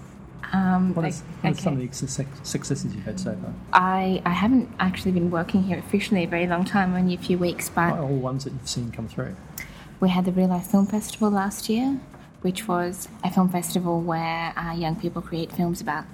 Um, 0.52 0.94
What, 0.94 1.06
is, 1.06 1.22
are 1.44 1.54
some 1.54 1.74
of 1.74 1.80
the 1.80 2.26
successes 2.42 2.94
you've 2.94 3.04
had 3.04 3.20
so 3.20 3.36
far? 3.36 3.52
I 3.72 4.22
I 4.24 4.30
haven't 4.30 4.72
actually 4.80 5.12
been 5.12 5.30
working 5.30 5.64
here 5.64 5.78
officially 5.78 6.24
a 6.24 6.26
very 6.28 6.46
long 6.46 6.64
time, 6.64 6.94
only 6.94 7.14
a 7.14 7.18
few 7.18 7.36
weeks, 7.36 7.68
but 7.68 7.92
All 7.98 8.08
the 8.08 8.14
ones 8.14 8.44
that 8.44 8.52
you've 8.52 8.68
seen 8.68 8.90
come 8.90 9.08
through. 9.08 9.36
We 10.00 10.08
had 10.08 10.24
the 10.24 10.32
Real 10.32 10.48
Life 10.48 10.66
Film 10.66 10.86
Festival 10.86 11.30
last 11.30 11.68
year, 11.68 12.00
which 12.42 12.68
was 12.68 13.08
a 13.24 13.30
film 13.30 13.48
festival 13.50 14.00
where 14.00 14.52
uh, 14.56 14.72
young 14.72 14.96
people 14.96 15.20
create 15.20 15.52
films 15.52 15.80
about 15.80 16.04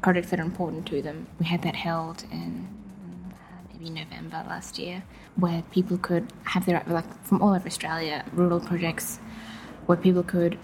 projects 0.00 0.30
that 0.30 0.38
are 0.40 0.44
important 0.44 0.86
to 0.86 1.02
them. 1.02 1.26
We 1.38 1.46
had 1.46 1.62
that 1.62 1.74
held 1.74 2.24
in 2.30 2.68
uh, 2.70 2.75
maybe 3.78 3.90
November 3.90 4.44
last 4.48 4.78
year, 4.78 5.02
where 5.36 5.62
people 5.70 5.98
could 5.98 6.26
have 6.44 6.66
their 6.66 6.82
like 6.86 7.24
from 7.24 7.42
all 7.42 7.54
over 7.54 7.66
Australia 7.66 8.24
rural 8.32 8.60
projects, 8.60 9.18
where 9.86 9.98
people 9.98 10.22
could 10.22 10.58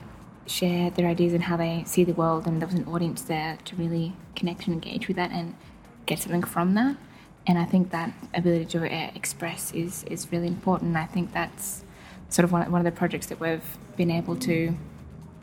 share 0.46 0.90
their 0.90 1.06
ideas 1.06 1.32
and 1.32 1.44
how 1.44 1.56
they 1.56 1.82
see 1.86 2.04
the 2.04 2.12
world, 2.12 2.46
and 2.46 2.60
there 2.60 2.66
was 2.68 2.76
an 2.76 2.86
audience 2.86 3.22
there 3.22 3.58
to 3.64 3.76
really 3.76 4.12
connect 4.34 4.66
and 4.66 4.74
engage 4.74 5.08
with 5.08 5.16
that 5.16 5.30
and 5.30 5.54
get 6.06 6.18
something 6.18 6.42
from 6.42 6.74
that. 6.74 6.96
And 7.46 7.58
I 7.58 7.64
think 7.64 7.90
that 7.90 8.12
ability 8.34 8.66
to 8.66 9.16
express 9.16 9.72
is 9.72 10.04
is 10.04 10.30
really 10.32 10.48
important. 10.48 10.96
I 10.96 11.06
think 11.06 11.32
that's 11.32 11.84
sort 12.28 12.44
of 12.44 12.52
one, 12.52 12.70
one 12.70 12.80
of 12.80 12.84
the 12.84 12.96
projects 12.98 13.26
that 13.26 13.40
we've 13.40 13.76
been 13.96 14.10
able 14.10 14.36
to 14.36 14.74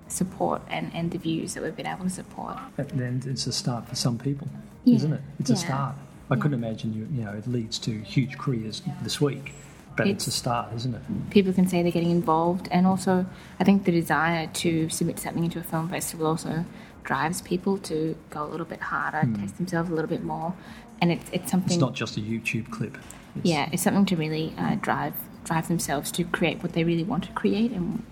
support 0.08 0.60
and, 0.70 0.90
and 0.96 1.12
the 1.12 1.20
views 1.20 1.54
that 1.54 1.62
we've 1.62 1.76
been 1.76 1.86
able 1.86 2.06
to 2.06 2.10
support. 2.10 2.58
And 2.80 2.90
then 2.90 3.22
it's 3.28 3.46
a 3.46 3.52
start 3.52 3.88
for 3.88 3.96
some 3.96 4.18
people, 4.18 4.48
Yeah. 4.86 4.96
isn't 4.96 5.14
it? 5.14 5.22
It's 5.40 5.52
a 5.52 5.56
start. 5.56 5.96
I 6.30 6.36
couldn't 6.36 6.54
imagine 6.54 6.94
you. 6.94 7.08
You 7.12 7.26
know, 7.26 7.32
it 7.32 7.48
leads 7.48 7.80
to 7.80 7.92
huge 7.92 8.38
careers 8.38 8.82
this 9.02 9.20
week, 9.20 9.54
but 9.96 10.08
it's, 10.08 10.28
a 10.28 10.32
start, 10.32 10.74
isn't 10.76 10.94
it? 10.94 11.02
People 11.32 11.54
can 11.54 11.68
say 11.68 11.82
they're 11.82 11.92
getting 11.92 12.12
involved, 12.12 12.68
and 12.72 12.86
also 12.86 13.26
I 13.60 13.64
think 13.64 13.86
the 13.86 13.92
desire 13.92 14.48
to 14.48 14.90
submit 14.90 15.20
something 15.20 15.44
into 15.44 15.60
a 15.60 15.64
film 15.64 15.90
festival 15.90 16.28
also 16.28 16.66
drives 17.04 17.42
people 17.42 17.78
to 17.80 18.16
go 18.30 18.44
a 18.44 18.50
little 18.50 18.66
bit 18.66 18.80
harder, 18.80 19.28
test 19.40 19.58
themselves 19.58 19.90
a 19.90 19.94
little 19.94 20.10
bit 20.10 20.24
more, 20.24 20.54
and 21.02 21.12
it's 21.12 21.30
it's 21.32 21.52
something. 21.52 21.72
It's 21.72 21.82
not 21.82 21.94
just 21.94 22.18
a 22.18 22.22
YouTube 22.22 22.70
clip. 22.70 22.98
It's, 23.36 23.46
yeah, 23.46 23.70
it's 23.72 23.84
something 23.84 24.06
to 24.06 24.16
really 24.16 24.54
uh, 24.58 24.76
drive 24.76 25.16
drive 25.46 25.68
themselves 25.68 26.12
to 26.12 26.24
create 26.26 26.62
what 26.62 26.74
they 26.74 26.84
really 26.84 27.04
want 27.04 27.24
to 27.24 27.32
create, 27.32 27.72
and 27.72 28.04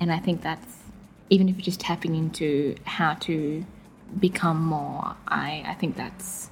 and 0.00 0.12
I 0.12 0.18
think 0.18 0.42
that's 0.42 0.78
even 1.30 1.48
if 1.48 1.56
you're 1.56 1.64
just 1.64 1.80
tapping 1.80 2.16
into 2.16 2.74
how 2.84 3.14
to 3.14 3.64
become 4.18 4.60
more, 4.62 5.14
I 5.28 5.64
I 5.66 5.74
think 5.74 5.96
that's 5.96 6.50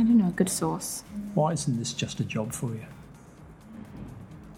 I 0.00 0.02
don't 0.02 0.16
know 0.16 0.28
a 0.28 0.32
good 0.32 0.48
source. 0.48 1.04
Why 1.34 1.52
isn't 1.52 1.78
this 1.78 1.92
just 1.92 2.20
a 2.20 2.24
job 2.24 2.52
for 2.52 2.68
you? 2.68 2.86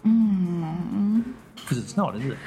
Hmm. 0.03 1.21
Because 1.55 1.79
it's 1.79 1.97
not, 1.97 2.15
is 2.15 2.25
it? 2.25 2.37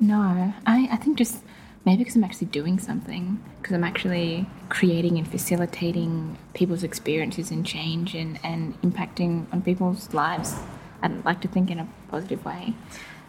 No, 0.00 0.52
I, 0.66 0.88
I 0.90 0.96
think 0.96 1.18
just 1.18 1.44
maybe 1.84 1.98
because 1.98 2.16
I'm 2.16 2.24
actually 2.24 2.48
doing 2.48 2.80
something, 2.80 3.40
because 3.62 3.74
I'm 3.74 3.84
actually 3.84 4.46
creating 4.70 5.18
and 5.18 5.28
facilitating 5.28 6.36
people's 6.52 6.82
experiences 6.82 7.52
and 7.52 7.64
change 7.64 8.16
and, 8.16 8.40
and 8.42 8.80
impacting 8.82 9.46
on 9.52 9.62
people's 9.62 10.12
lives. 10.12 10.56
I'd 11.02 11.24
like 11.24 11.40
to 11.42 11.48
think 11.48 11.70
in 11.70 11.78
a 11.78 11.88
positive 12.08 12.44
way. 12.44 12.74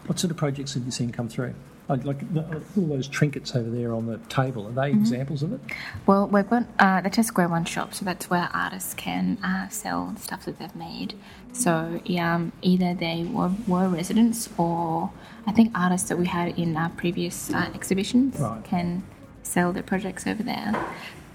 What 0.06 0.18
sort 0.18 0.32
of 0.32 0.36
projects 0.36 0.74
have 0.74 0.84
you 0.84 0.90
seen 0.90 1.12
come 1.12 1.28
through? 1.28 1.54
Like, 1.96 2.32
the, 2.34 2.62
all 2.76 2.86
those 2.86 3.08
trinkets 3.08 3.54
over 3.54 3.68
there 3.70 3.94
on 3.94 4.06
the 4.06 4.18
table, 4.28 4.66
are 4.66 4.72
they 4.72 4.90
Mm-hmm. 4.92 5.00
examples 5.00 5.42
of 5.42 5.52
it? 5.52 5.60
Well, 6.06 6.26
we've 6.28 6.48
got 6.48 6.64
uh, 6.78 7.00
the 7.00 7.10
Test 7.10 7.28
Square 7.28 7.48
One 7.48 7.64
shop, 7.64 7.94
so 7.94 8.04
that's 8.04 8.28
where 8.28 8.48
artists 8.52 8.94
can 8.94 9.38
uh, 9.42 9.68
sell 9.68 10.14
stuff 10.18 10.44
that 10.46 10.58
they've 10.58 10.74
made. 10.76 11.14
So 11.52 12.00
um, 12.18 12.52
either 12.62 12.94
they 12.94 13.24
were, 13.24 13.52
were 13.66 13.88
residents 13.88 14.48
or 14.58 15.10
I 15.46 15.52
think 15.52 15.72
artists 15.76 16.08
that 16.08 16.18
we 16.18 16.26
had 16.26 16.58
in 16.58 16.76
our 16.76 16.88
previous 16.90 17.52
uh, 17.52 17.70
exhibitions 17.74 18.38
Right. 18.40 18.64
can 18.64 19.02
sell 19.42 19.72
their 19.72 19.82
projects 19.82 20.26
over 20.26 20.42
there. 20.42 20.72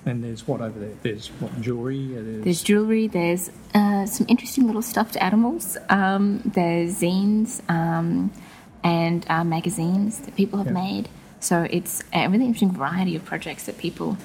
And 0.06 0.24
there's 0.24 0.48
what 0.48 0.62
over 0.62 0.80
there? 0.80 0.94
There's 1.04 1.28
what 1.40 1.60
jewellery? 1.62 2.16
uh, 2.18 2.22
There's, 2.24 2.44
There's 2.46 2.64
jewellery, 2.64 3.08
there's 3.08 3.52
uh, 3.74 4.06
some 4.06 4.26
interesting 4.30 4.66
little 4.66 4.82
stuffed 4.82 5.18
animals, 5.18 5.78
um, 5.90 6.42
there's 6.46 7.02
zines 7.02 7.62
um, 7.70 8.32
and 8.84 9.26
uh, 9.30 9.44
magazines 9.44 10.20
that 10.20 10.36
people 10.36 10.58
have 10.60 10.68
Yeah. 10.68 10.74
made. 10.74 11.10
So 11.40 11.68
it's 11.70 12.04
a 12.14 12.28
really 12.28 12.46
interesting 12.46 12.72
variety 12.72 13.16
of 13.16 13.24
projects 13.26 13.64
that 13.66 13.78
people, 13.78 14.18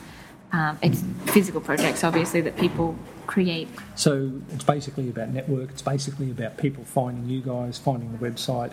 um, 0.53 0.79
it's 0.83 1.03
physical 1.27 1.61
projects 1.61 2.03
obviously 2.05 2.41
that 2.43 2.57
people 2.57 2.97
create. 3.27 3.69
So 3.95 4.41
it's 4.53 4.65
basically 4.65 5.09
about 5.09 5.31
network. 5.31 5.71
It's 5.71 5.83
basically 5.83 6.31
about 6.31 6.57
people 6.57 6.85
finding 6.85 7.29
you 7.29 7.41
guys, 7.41 7.79
finding 7.79 8.13
the 8.13 8.19
website. 8.19 8.73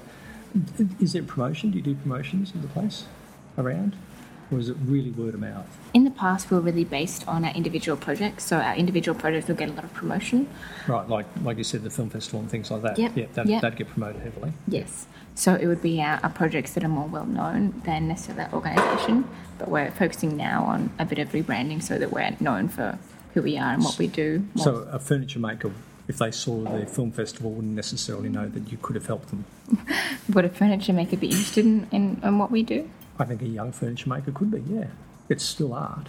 Is 0.99 1.13
there 1.13 1.23
promotion? 1.23 1.71
Do 1.71 1.77
you 1.77 1.83
do 1.83 1.95
promotions 1.95 2.51
of 2.55 2.61
the 2.61 2.67
place 2.69 3.05
around, 3.57 3.95
or 4.51 4.59
is 4.59 4.69
it 4.69 4.77
really 4.85 5.11
word 5.11 5.33
of 5.33 5.39
mouth? 5.39 5.65
In 5.93 6.03
the 6.03 6.11
past, 6.11 6.49
we 6.49 6.57
were 6.57 6.61
really 6.63 6.83
based 6.83 7.27
on 7.27 7.45
our 7.45 7.53
individual 7.53 7.97
projects, 7.97 8.43
so 8.43 8.57
our 8.57 8.75
individual 8.75 9.17
projects 9.17 9.47
will 9.47 9.55
get 9.55 9.69
a 9.69 9.73
lot 9.73 9.83
of 9.83 9.93
promotion. 9.93 10.47
Right, 10.87 11.07
like 11.07 11.25
like 11.43 11.57
you 11.57 11.63
said, 11.63 11.83
the 11.83 11.89
film 11.89 12.09
festival 12.09 12.39
and 12.39 12.49
things 12.49 12.71
like 12.71 12.81
that. 12.83 12.97
Yep, 12.97 13.11
Yeah, 13.15 13.25
that, 13.33 13.47
yep. 13.47 13.61
that'd 13.61 13.77
get 13.77 13.89
promoted 13.89 14.21
heavily. 14.21 14.53
Yes. 14.67 15.07
So 15.35 15.55
it 15.55 15.67
would 15.67 15.81
be 15.81 16.01
our, 16.01 16.19
our 16.21 16.29
projects 16.29 16.73
that 16.73 16.83
are 16.83 16.89
more 16.89 17.07
well 17.07 17.25
known 17.25 17.81
than 17.85 18.07
necessarily 18.09 18.43
that 18.43 18.53
organisation, 18.53 19.27
but 19.57 19.69
we're 19.69 19.91
focusing 19.91 20.35
now 20.35 20.65
on 20.65 20.91
a 20.99 21.05
bit 21.05 21.19
of 21.19 21.29
rebranding 21.31 21.81
so 21.81 21.97
that 21.97 22.11
we're 22.11 22.35
known 22.39 22.67
for 22.67 22.97
who 23.33 23.41
we 23.41 23.57
are 23.57 23.73
and 23.73 23.83
what 23.83 23.97
we 23.97 24.07
do. 24.07 24.45
more 24.55 24.63
So 24.65 24.75
a 24.91 24.99
furniture 24.99 25.39
maker, 25.39 25.71
if 26.07 26.17
they 26.17 26.31
saw 26.31 26.63
the 26.63 26.85
film 26.85 27.11
festival, 27.11 27.51
wouldn't 27.51 27.75
necessarily 27.75 28.27
know 28.27 28.49
that 28.49 28.71
you 28.71 28.77
could 28.81 28.95
have 28.95 29.05
helped 29.05 29.29
them. 29.29 29.45
Would 30.33 30.45
a 30.45 30.49
furniture 30.49 30.93
maker 30.93 31.15
be 31.15 31.27
interested 31.27 31.65
in, 31.65 31.87
in, 31.91 32.19
in 32.23 32.37
what 32.39 32.51
we 32.51 32.63
do? 32.63 32.89
I 33.19 33.25
think 33.25 33.41
a 33.41 33.47
young 33.47 33.71
furniture 33.71 34.09
maker 34.09 34.31
could 34.31 34.49
be. 34.51 34.61
Yeah, 34.73 34.87
it's 35.27 35.43
still 35.43 35.73
art, 35.73 36.07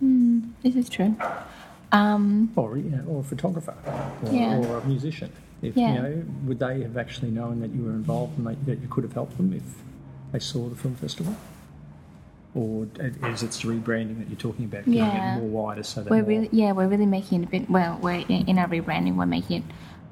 This 0.00 0.76
is 0.76 0.88
true. 0.88 1.16
Um, 1.90 2.52
or 2.54 2.76
you 2.76 2.90
know, 2.90 3.04
or 3.08 3.20
a 3.20 3.24
photographer, 3.24 3.74
or, 4.24 4.32
Yeah. 4.32 4.58
or 4.58 4.78
a 4.78 4.84
musician. 4.86 5.32
If 5.62 5.76
Yeah. 5.76 5.94
you 5.94 6.00
know, 6.02 6.22
would 6.44 6.58
they 6.60 6.82
have 6.82 6.96
actually 6.96 7.32
known 7.32 7.60
that 7.60 7.70
you 7.74 7.82
were 7.82 7.90
involved 7.90 8.38
and 8.38 8.46
that, 8.46 8.64
that 8.66 8.80
you 8.80 8.86
could 8.88 9.02
have 9.04 9.14
helped 9.14 9.36
them 9.36 9.52
if 9.52 9.82
they 10.30 10.38
saw 10.38 10.68
the 10.68 10.76
film 10.76 10.94
festival? 10.94 11.34
Or 12.54 12.84
is 12.84 13.42
it 13.42 13.50
the 13.52 13.68
rebranding 13.68 14.18
that 14.18 14.28
you're 14.28 14.38
talking 14.38 14.64
about, 14.66 14.84
getting 14.84 14.94
Yeah. 14.94 15.36
it 15.36 15.40
more 15.40 15.48
wider 15.48 15.82
so 15.82 16.02
that 16.02 16.10
we're 16.10 16.18
more, 16.20 16.28
really, 16.28 16.48
yeah, 16.52 16.72
we're 16.72 16.88
really 16.88 17.06
making 17.06 17.42
it 17.42 17.46
a 17.46 17.50
bit. 17.50 17.70
Well, 17.70 17.98
we're 18.00 18.24
in, 18.28 18.46
in 18.48 18.58
our 18.58 18.68
rebranding, 18.68 19.16
we're 19.16 19.26
making 19.26 19.62
it 19.62 19.64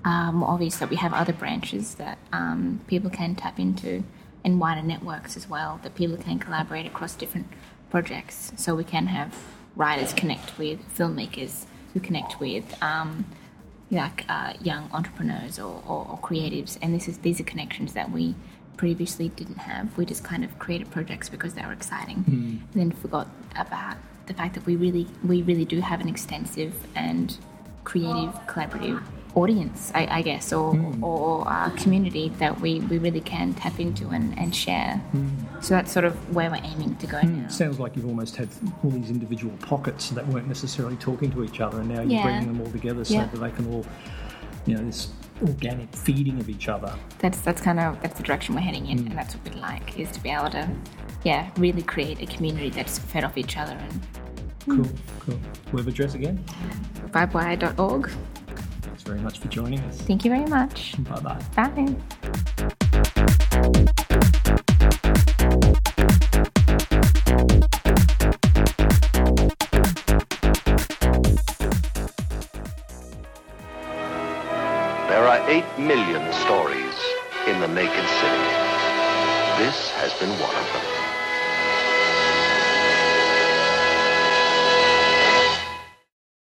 um, 0.05 0.37
more 0.37 0.51
obvious 0.51 0.77
that 0.79 0.89
we 0.91 0.97
have 0.97 1.13
other 1.13 1.33
branches 1.33 1.95
that 1.97 2.19
um, 2.33 2.81
people 2.87 3.11
can 3.11 3.35
tap 3.35 3.59
into, 3.59 4.03
and 4.47 4.61
wider 4.61 4.81
networks 4.81 5.37
as 5.37 5.49
well 5.49 5.81
that 5.83 5.95
people 5.97 6.17
can 6.17 6.39
collaborate 6.39 6.87
across 6.87 7.15
different 7.17 7.49
projects. 7.91 8.53
So 8.57 8.75
we 8.75 8.85
can 8.85 9.09
have 9.09 9.37
writers 9.75 10.15
connect 10.15 10.57
with 10.57 10.79
filmmakers 10.97 11.67
who 11.93 12.01
connect 12.01 12.41
with. 12.41 12.65
Um, 12.83 13.27
like 13.89 14.25
uh, 14.29 14.53
young 14.61 14.91
entrepreneurs 14.93 15.61
or, 15.61 15.81
or, 15.87 16.07
or 16.11 16.19
creatives, 16.21 16.77
and 16.83 16.93
this 16.93 17.07
is 17.07 17.19
these 17.19 17.41
are 17.41 17.45
connections 17.45 17.93
that 17.93 18.11
we 18.11 18.35
previously 18.77 19.29
didn't 19.29 19.59
have. 19.59 19.97
We 19.97 20.05
just 20.05 20.25
kind 20.25 20.45
of 20.45 20.59
created 20.59 20.91
projects 20.91 21.29
because 21.29 21.55
they 21.55 21.65
were 21.65 21.73
exciting, 21.73 22.25
and 22.27 22.83
then 22.83 22.91
forgot 22.91 23.29
about 23.55 23.97
the 24.27 24.35
fact 24.35 24.55
that 24.55 24.67
we 24.67 24.75
really 24.75 25.07
we 25.25 25.43
really 25.43 25.65
do 25.65 25.81
have 25.81 26.01
an 26.01 26.09
extensive 26.09 26.75
and 26.97 27.39
creative 27.85 28.35
collaborative 28.49 29.01
audience, 29.37 29.93
I, 29.95 30.07
I 30.19 30.23
guess, 30.23 30.53
or, 30.53 30.73
mm. 30.73 31.03
or 31.03 31.45
community 31.77 32.31
that 32.39 32.59
we, 32.61 32.81
we 32.81 32.99
really 32.99 33.21
can 33.21 33.53
tap 33.55 33.79
into 33.79 34.09
and, 34.09 34.37
and 34.39 34.55
share. 34.55 35.01
Mm. 35.15 35.63
So 35.63 35.75
that's 35.75 35.93
sort 35.93 36.07
of 36.07 36.35
where 36.35 36.51
we're 36.51 36.65
aiming 36.65 36.97
to 36.97 37.07
go 37.07 37.19
mm. 37.19 37.43
now. 37.43 37.49
Sounds 37.49 37.79
like 37.79 37.95
you've 37.97 38.07
almost 38.07 38.37
had 38.37 38.49
all 38.83 38.91
these 38.91 39.11
individual 39.11 39.55
pockets 39.59 40.11
that 40.11 40.27
weren't 40.29 40.49
necessarily 40.49 40.97
talking 40.97 41.31
to 41.33 41.45
each 41.45 41.61
other, 41.61 41.81
and 41.81 41.89
now 41.89 42.01
you're 42.01 42.13
yeah. 42.13 42.23
bringing 42.23 42.47
them 42.49 42.61
all 42.61 42.73
together 42.73 43.05
so 43.05 43.15
yeah. 43.15 43.27
that 43.27 43.39
they 43.39 43.51
can 43.51 43.73
all, 43.73 43.85
you 44.65 44.75
know, 44.75 44.85
this 44.85 45.09
organic 45.47 45.95
feeding 45.95 46.41
of 46.41 46.49
each 46.49 46.69
other. 46.69 46.93
That's 47.19 47.41
that's 47.43 47.61
kind 47.61 47.79
of 47.79 48.01
that's 48.01 48.17
the 48.17 48.23
direction 48.23 48.55
we're 48.55 48.63
heading 48.63 48.87
in, 48.89 48.99
hmm. 48.99 49.07
and 49.09 49.19
that's 49.19 49.37
what 49.37 49.45
we'd 49.45 49.61
like 49.61 49.99
is 49.99 50.11
to 50.13 50.21
be 50.21 50.31
able 50.31 50.51
to, 50.51 50.69
yeah, 51.25 51.51
really 51.59 51.83
create 51.83 52.23
a 52.23 52.27
community 52.27 52.71
that's 52.71 52.99
fed 52.99 53.23
off 53.23 53.37
each 53.37 53.57
other 53.57 53.73
and. 53.73 54.01
Cool, 54.67 54.89
cool. 55.21 55.39
Web 55.73 55.87
address 55.87 56.15
again? 56.15 56.45
Bye 57.13 57.27
very 59.07 59.21
much 59.21 59.39
for 59.39 59.49
joining 59.49 59.81
us. 59.81 60.01
Thank 60.03 60.25
you 60.25 60.31
very 60.31 60.47
much. 60.47 60.95
Bye-bye. 60.99 61.41
Bye. 61.55 62.73